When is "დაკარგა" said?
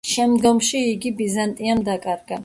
1.91-2.39